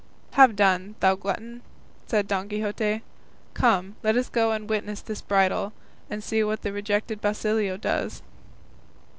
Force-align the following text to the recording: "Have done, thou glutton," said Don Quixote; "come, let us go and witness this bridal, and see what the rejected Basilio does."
"Have 0.31 0.55
done, 0.55 0.95
thou 0.99 1.13
glutton," 1.13 1.61
said 2.07 2.27
Don 2.27 2.49
Quixote; 2.49 3.03
"come, 3.53 3.97
let 4.01 4.17
us 4.17 4.29
go 4.29 4.51
and 4.51 4.67
witness 4.67 4.99
this 4.99 5.21
bridal, 5.21 5.73
and 6.09 6.23
see 6.23 6.43
what 6.43 6.63
the 6.63 6.73
rejected 6.73 7.21
Basilio 7.21 7.77
does." 7.77 8.23